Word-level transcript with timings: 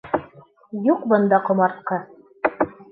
Юҡ 0.87 1.05
бында 1.13 1.41
ҡомартҡы! 1.51 2.03